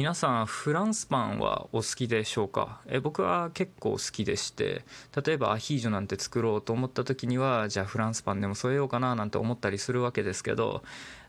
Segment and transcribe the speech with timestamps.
[0.00, 2.80] 皆さんフランスパンはお好きでしょうか？
[2.86, 4.82] え僕は結構好きでして
[5.22, 10.82] 例えばアヒージョなんて作ろうと思った時にはじゃあフランスパンでも添えようかななんて思ったりするわけですけど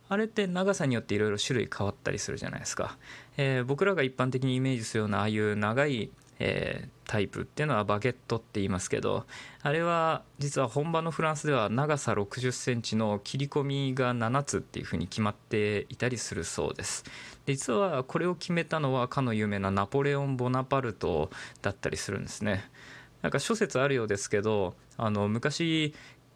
[0.07, 2.95] あれって長さによっていろいろ種類変わったりするじゃないですか、
[3.35, 6.09] えー、僕らが一般的にイメージするようなああいう長い
[6.43, 9.27] えー、タイプっていうのはバゲットって言いますけど
[9.61, 17.03] あれは実は本場のフランスでは長さ6 0センチの切り込みが7つっていうふうに決まっていたりするそうです。
[17.45, 21.29] 実はこれを決めたのはかの有名なナポレオン・ボナパルト
[21.61, 22.69] だったりするんですね。
[23.21, 25.93] なんか諸説あるようですけどあの昔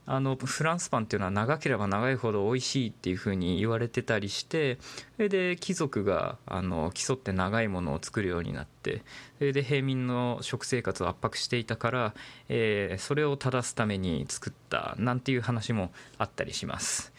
[0.07, 4.77] あのフランスパンっていうのは長ければ長いほど美味しいっていうふうに言われてたりして
[5.15, 9.03] それで貴族があの競って長いものを作るようになって
[9.39, 12.13] それで平民の食生活を圧迫していたから、
[12.49, 17.11] えー、それを正すために作ったなんていう話もあったりします。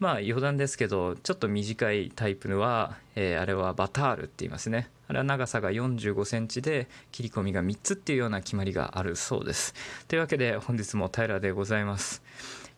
[0.00, 9.74] まあ余談ですけどちょっと短いタイプは、えー、あれはバタールって言いますねあれは長さが4 5センチで切り込みが3つっていうような決まりがあるそうです
[10.08, 12.22] というわけで本日も平でございます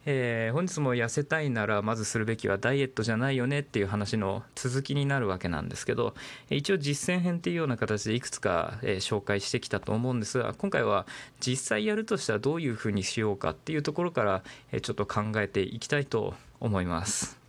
[0.09, 6.15] えー、本日も痩せたいならまずするべきはダイエットじゃないよねっていう話の続きになるわけなんですけど
[6.49, 11.07] 一応実践編っていうような形でいくつか、えー、紹介してきたと思うんですが今回は
[11.41, 17.46] 実際やるとしたらどういうふうにしようかっていうところから、えー、ちょっと考えていきたいと思います。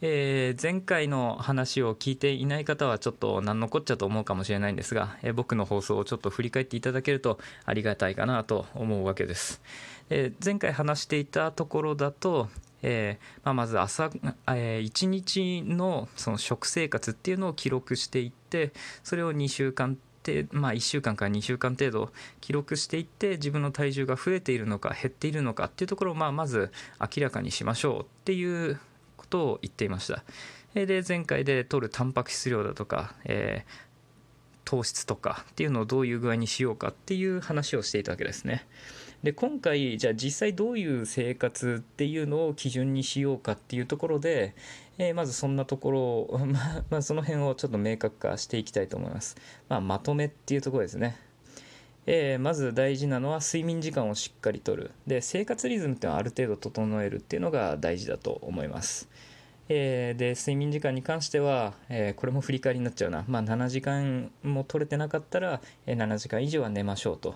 [0.00, 9.62] えー、前回の話を聞いていない方はちょっと何のこっちゃと思うかもしれないんですが、えー、僕の放送をちょっと振り返っていただけるとありがたいかなと思うわけです。
[10.10, 12.48] えー、前回話していたところだと、
[12.82, 14.10] えーまあ、まず朝、
[14.48, 19.98] えー、1日のその食生活っていうのを記録していってそれを2週間
[20.52, 28.80] まあ、1週間から2週間程度記録していって自分の体重が増えているのか減っているのかっていうところをまあまず明らかにしましょうっていう
[29.34, 30.22] ことを言っていました。
[30.74, 33.70] で前回で取るタンパク質量だとか、えー、
[34.64, 38.66] 糖質とかっていうのをどういう具合にしようかっていう話をしていたわけですね。
[39.22, 44.54] で今回じゃあ実際どういう生活っていうのを基準にしようかっていうところで、
[44.98, 49.36] えー、まずそんなところを、まあ、まあ、その辺をちょっと明確化していきたいと思います、
[49.68, 51.16] まあ、まとめっていうところですね。
[52.06, 54.90] えー、まず大事なのは睡眠時間をしっかりとる。
[55.06, 59.08] で生活リズムっていうのはある程度整えるっていうのが大事だと思います、
[59.68, 67.34] えー、で睡眠時間に関しては、えー、これも振り返りになっちゃうな、まあ、7時間も取れてなかったら、え7時間以上は寝ましょうと。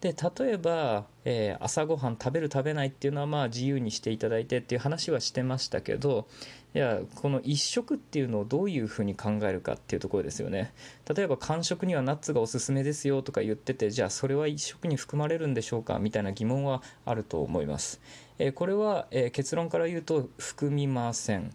[0.00, 6.26] で例えば、えー、朝ごはん食べる食べないっていうのはまあ自由にしていただいてっていう話はしてましたけど
[6.74, 10.74] いやこの1食っていうのをどういうふうに考えるかっていうところですよね。
[11.12, 15.98] 例えば間食にはナッツがおすすめですよとか言っててじゃあそれは1食に含まれるんでしょうか？
[15.98, 18.00] みたいな疑問はあると思います、
[18.38, 21.50] えー、これは、えー、結論から言うと含みません。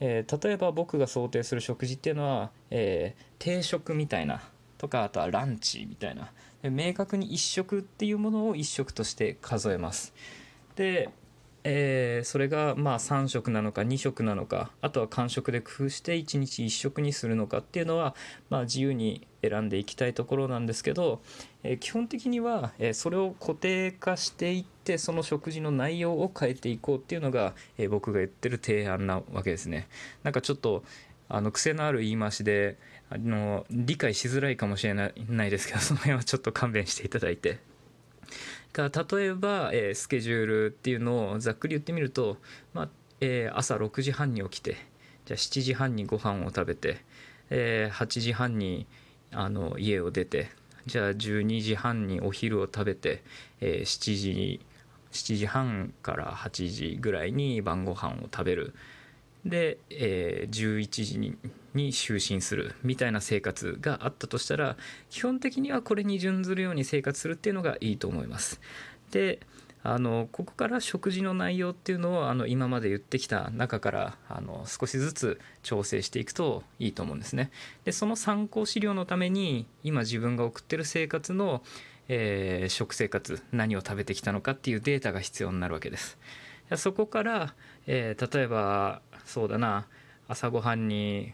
[0.00, 4.42] え、例えば僕が想定する食事っていうのは、え、定食みたいな
[4.78, 6.32] とかあとはランチみたいな。
[6.62, 10.12] 明確に1食っていうものを1食として数えます。
[10.74, 11.10] で、
[11.64, 18.14] えー、それがまあ3食なのか2食なのかあとは間食で工夫して1日1食にするのかっていうのは、
[18.48, 21.20] まあ、自由に選んでいきたいところなんですけど、
[21.62, 29.88] えー、基本的には、えー、それを固定化していってその食事の内容を変えていこうっていうのが、えー、僕が言ってる提案なわけですね。
[30.22, 30.84] なんかちょっと
[31.28, 32.78] あの癖のある言い回しで
[33.10, 37.58] あの理解しづらいかもしれないですけど その辺はちょっと勘弁していただいて。
[38.76, 42.36] 例えば、えー、スケジュールっていうのをざっくり言ってみると、
[42.74, 42.88] まあ
[43.20, 44.76] えー、朝6時半に起きて
[45.24, 46.98] じゃあ7時半にご飯を食べて、
[47.50, 48.86] えー、8時半に
[49.32, 50.50] あの家を出て
[50.86, 53.24] じゃあ12時半にお昼を食べて、
[53.60, 54.60] えー、7時
[55.12, 58.74] 7時半から8時ぐらいに晩ご飯を食べる
[59.44, 61.36] で、えー、11時に
[61.74, 64.76] に就寝するみたいな生活があったとしたら
[65.10, 68.60] 基本的にはこれに準ずるように生活するっていうのがいいと思います。
[69.10, 69.40] で
[69.84, 77.50] あのここから食事の内容っていうのをあの今まで言ってきた中からあの少しずつ調整していくといいと思うんですね。
[77.84, 81.62] でその参考資料のために今自分が送ってる生活の、
[82.08, 86.18] えー、食生活何を食べてきたのかっていうデータが必要になるわけです。
[86.76, 87.54] そこから、
[87.90, 89.86] えー、例えばそうだな。
[90.28, 91.32] 朝ごはんに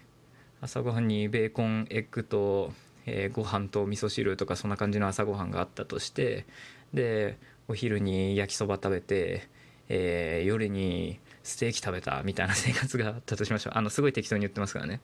[0.60, 2.72] 朝ごはんにベーコンエッグと、
[3.06, 6.46] えー、ご飯と味噌汁とかそんな感じの朝ごはんがあったとして
[6.94, 9.48] でお昼に焼きそば食べて、
[9.88, 13.72] えー、夜にステーキ食べたみたいな 生活があったとしましょう。
[13.76, 15.00] あのすごい適当に言ってますからね。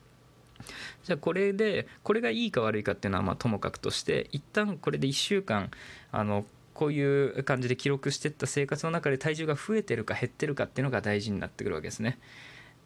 [1.03, 5.69] じゃあこれでこれがいいか悪いかっていうのはまともかくとして一旦これで1週間
[6.13, 12.19] あのこういう感じで記録してった生活の中で体重が増えてるか減ってるかっていうのが大事になってくるわけですね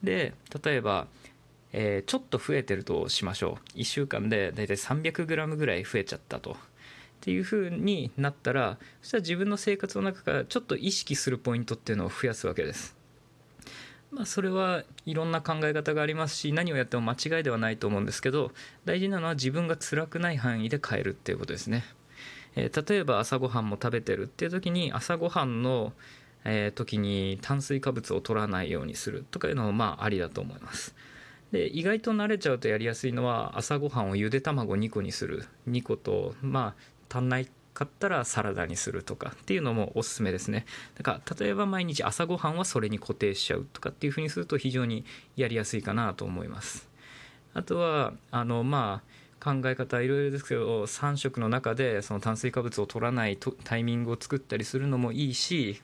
[0.03, 0.33] で
[0.63, 1.07] 例えば、
[1.73, 6.57] えー、ちょっと増えてるとしましょう1週間でだいたい 300g ぐらい増えちゃったと。
[7.15, 12.95] っていう風になったらそしたら自分の生活の中からちょっと意識するポイントっていうのを増やすわけです。
[14.11, 18.51] まあ、それはいろんな考え方がありますし何をやっても間違いではないと思うんですけど
[18.85, 21.83] 大事なのは自分が辛くない範囲で変えるっていうことですね。
[22.55, 25.93] えー、例えば朝ごはんも食べてるっていう時に朝ごはんの、
[26.43, 30.95] えー、時に炭水化物を取らないようにするとかいうのもまあありだと思います。
[31.51, 36.75] で意外と慣れちゃうとやりやすいのは朝ごはんをゆで卵2個にする2個とま
[37.09, 40.65] あ足んないかったらサラダにするとかっていうのもおすすめですね
[40.95, 45.05] だから例えば毎日朝ごはんはそれに固定しちゃうとかっていうふうにすると非常に
[45.35, 46.89] やりやすいかなと思います
[47.53, 55.81] あとはあのまあ考え方いろいろですけど3食の中でその炭水化物を取らないタイミングを作ったりするのもいいし、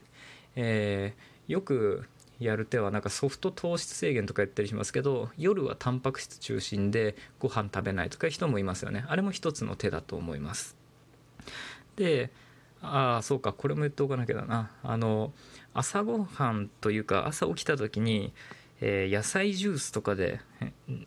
[0.56, 2.08] えー、よく
[2.40, 9.06] やる手はなんかソフト糖質制限とかやったりしますけど夜はタンパク質中心でご飯食べないとかいう人もいますよね。
[9.08, 10.76] あれも一つの手だと思います。
[11.96, 12.32] で
[12.82, 14.72] ああそうかこれも言っておかなきゃだな。
[14.82, 15.34] あの
[15.76, 18.34] 朝ごはんというか朝起きた時に
[18.82, 20.42] えー、野菜ジュースとかで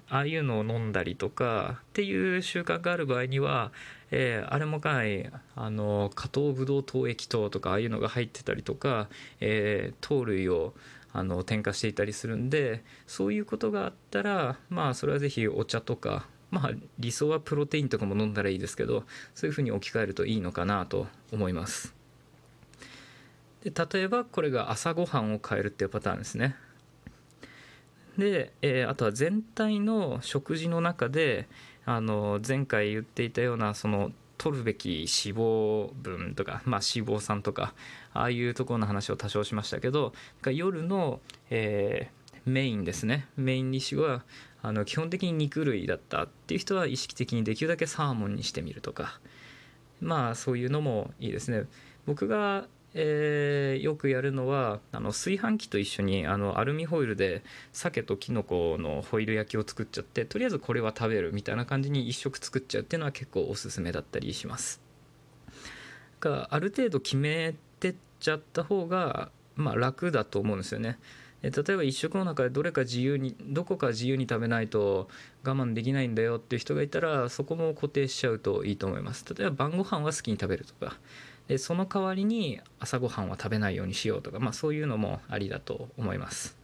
[0.08, 3.72] ああいうのを飲んだりとかっていう習慣がある場合には、
[4.12, 9.08] えー、あれもかいあの加糖ブドウ糖液糖とかああいうのが入ってたりとか、
[9.40, 10.72] えー、糖類を
[11.12, 19.04] あの添加していたりするんでそういうことがあったらまあそれは是非お茶とかまあ理想はプロテインとかも飲んだらいいですけど
[19.34, 21.94] そういうふうに置き換えるといいのかなと思います。
[23.64, 26.56] で例えばこれが朝ごはんを変えるっていうパターンですね。
[28.18, 31.48] で、えー、あとは全体の食事の中で
[31.84, 37.74] あの前回言っていたようなその取るべき脂肪分とか、まあ、脂肪酸とか
[38.12, 40.12] ああいうところの話を多少しましたけど
[40.46, 41.20] 夜の、
[41.50, 43.28] えー、メインですね。
[43.36, 44.24] メインディッシュは
[44.62, 49.20] あの基本的に肉類だったっていう人は意識的にできるだけサーモンにしてみるとか
[50.00, 51.64] まあそういうのもいいですね。
[52.06, 57.42] 僕がえー、よくやるのはあの炊飯器と一緒にあのアルミホイルで
[57.72, 64.80] 鮭ときのこのホイル焼きを作っちゃってとりあえずこれは食べるみたいな感じに一食作っちゃうっていうのは結構おすすめだったりします。
[66.20, 70.98] がある程度決めてっちゃった方が、まあ、楽だと思うんですよね。
[71.42, 75.10] 例えば一食の中でどれか自由にどこか自由に食べないと
[75.44, 79.26] 我慢できないんだよっていう人がいたらそこも固定しちゃうといいと思います。
[79.34, 80.96] 例えば晩ご飯は好きに食べるとか
[81.48, 86.56] でその代わりに朝ごはんは食べないようにしようとか、まあ、そういうのもありだと思います。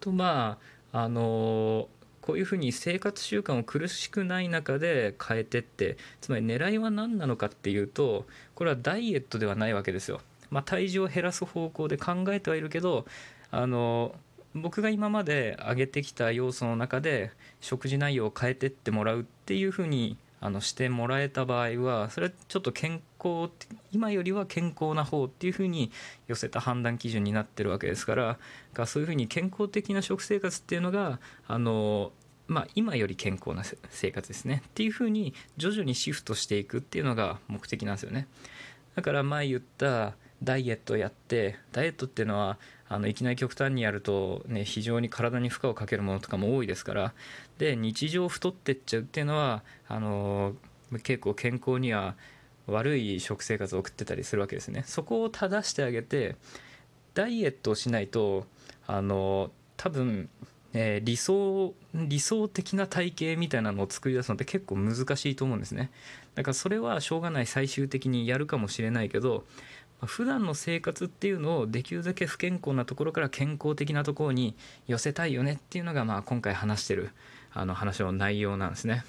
[0.00, 0.58] とま
[0.92, 1.88] ああの
[2.22, 10.20] こういうふうに生活習慣を苦しくない中で変えてってつまり狙いは何なのかっていうとこれはダイエットではないわけですよ。
[10.50, 13.04] まあ、体重を減らす方向で考えてはいるけど
[13.50, 14.14] あの
[14.54, 20.16] 僕が今まで挙げてきた要素の中で食事内容を変えてってもらうっていうふうに
[20.46, 23.50] あのしてもらえた場合はそれはちょっと健康
[23.90, 25.90] 今よりは健康な方っていうふうに
[26.28, 28.38] 寄せた判断基準になってるわけですから
[28.72, 32.12] がそういうふうに健康的な食生活っていうのがあの
[32.46, 34.62] まあ、今より健康な生活ですね。
[34.68, 38.28] っていうふうに徐々にシフトしていくっていうのが目的なんですよね。
[38.94, 40.14] だから前言った
[40.46, 42.56] ダイエットをやってダイエットっていうのは
[42.88, 47.12] あのいきなり極端にやると、ね、非常に体に負荷をかけるものとかも多いですから
[47.58, 50.54] で日常太ってっちゃうっていうのはあの
[51.02, 52.14] 結構健康には
[52.68, 54.84] 悪い食生活を送ってたりするわけですね。
[54.86, 56.36] そこを正してあげて
[57.14, 58.46] ダイエットをしないと
[58.86, 60.28] あの多分、
[60.72, 65.90] えー、理想理想的な体型みたいなのを作り出すのって結構難しいと思うんですね。
[66.34, 69.44] だからそれはしょうがない最終的にやるかもしれないけど
[70.04, 74.54] 普段の生活っていうのをできるだけ不健康なところから健康的なところに
[74.86, 77.10] 寄せたいよねっていうのがまあ今回話してる
[77.52, 79.04] あの話の内容なんですね。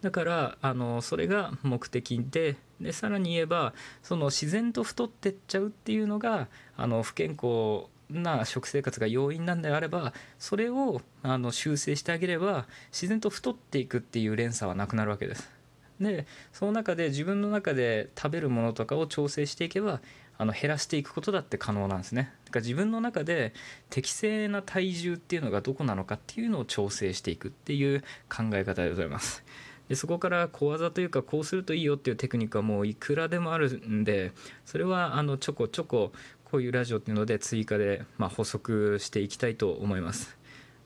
[0.00, 15.57] だからあのそれが目的ででさらに言えばその自然と太ってっちゃうっていうのがあの不健康な食生活が要因なんであればそれをあの修正してあげれば自然と太っていくっていう連鎖はなくなるわけです。
[16.00, 20.00] でその中で自分の中で食べるものとかを調整していけば
[20.36, 22.32] あの減らしていくことだって可能なんですね。
[22.44, 23.52] だから自分の中で
[23.90, 29.44] 適正な体重っていうのがどこなのかっていうのを調整していくっていう考え方でございます。
[29.88, 34.32] でそこから小技というかこうするといいよっていうテクニックはもういくらでもあるんで
[34.64, 36.12] それはあのちょこちょこ
[36.44, 40.38] こういうラジオっていうので追加でま補足していきたいと思います。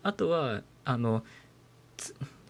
[0.02, 1.24] あとはあの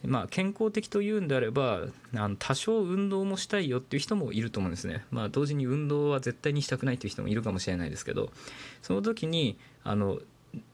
[0.04, 1.82] まあ、健康的というんであれば
[2.14, 8.30] あの多少運動もしたいよっていう人もいると思うんですね、まあ、同時に運動は絶対にしたくないっていう人もいるかもしれないですけど
[8.82, 10.18] その時にあの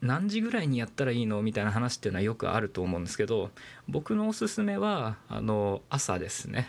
[0.00, 3.50] 何時ぐらいにやったらいいのみたいな話っていうのはよくあると思うんですけど
[3.88, 6.68] 僕のおすすめはあの朝ですね。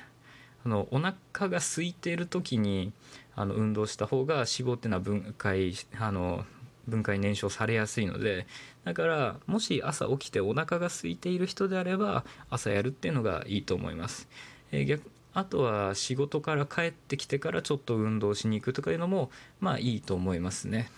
[0.66, 2.92] あのお腹が空いている時に
[3.36, 6.46] あの運動した方が脂肪っていうのは分解あの
[6.90, 8.48] 分解燃焼されやすいので
[8.84, 14.28] だからもし朝起きてお腹が空いている人であれば朝やるっていうのがいいと思います、
[14.72, 19.30] えー、逆あとは仕事から帰ってきてからちょっと運動しに行くとかいうのも
[19.60, 20.90] まあいいと思いますね。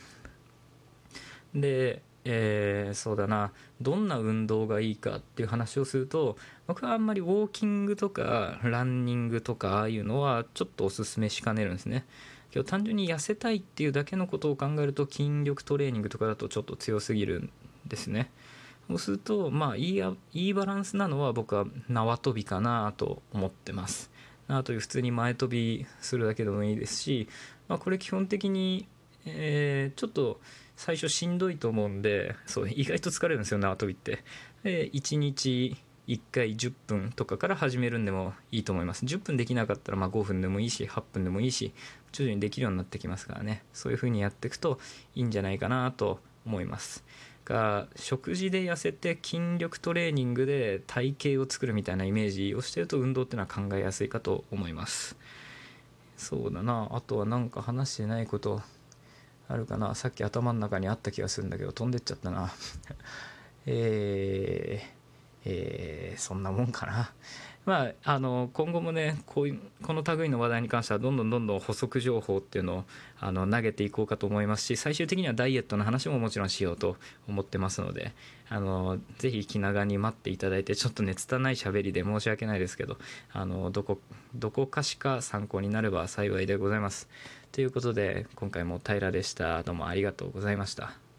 [1.53, 3.51] でえー、そうだな。
[3.81, 12.05] どんな運動がいいかっていう話をすると僕はあんまりウォーキングとかランニングとかああいうのはちょっとおすすめしかねるんですね。
[12.51, 17.51] けど単純に痩せたいっていうだけのことを考えると筋力トレーニングとかだとちょっと強すぎるん
[17.87, 18.29] ですね。
[18.87, 20.03] そうするとまあいい
[20.33, 24.11] いいバランスなのは僕は縄跳びかなと思ってます。
[24.47, 27.29] 縄跳び普通に前跳びするだけでもいいですし、
[27.69, 28.87] まあ、これ基本的に、
[29.25, 30.41] えー、ちょっと
[30.75, 34.23] 最初しんどいと思うんでそう意外と疲れるんですよ縄跳びって。
[34.63, 35.77] で1日
[36.07, 39.05] 1回10分とかから始めるんでもいいと思います。
[39.05, 41.73] 10分できなかったらま5分でもいいし8分でもいいし
[42.11, 43.63] 徐々にできるようになってきますからね。
[43.73, 44.79] そういう風にやっていくと
[45.15, 47.03] いいんじゃないかなと思います。
[47.45, 55.15] が食事で痩せて筋力トレーニングで体型を作るみたいなイメージをしてると運動っていうのは考えやすいかと思います。
[56.17, 56.87] そうだな。
[56.91, 58.61] あとは何か話してないこと
[59.47, 59.95] あるかな。
[59.95, 62.51] さっき頭の中にあった気がするんだけど飛んでっちゃったな。
[63.65, 65.01] えー、
[65.45, 67.11] えー、そんなもんかな。
[67.71, 72.83] まあ、あの今後もねこういうこの類の話題に関してはどんどんどんどん補足情報っていうのを
[73.17, 76.97] あの投げていこうかと思いますし最終的にはダイエットの話ももちろんしようと
[77.29, 78.11] 思ってますので
[78.49, 82.97] あのぜひ気長に待っていただいてちょっとね拙い喋りで申し訳ないですけど
[83.31, 83.99] あのどこ
[84.35, 87.07] どこかしか参考になれば幸いでございます。
[87.53, 91.10] ということで今回も平でしたどうもありがとうございました。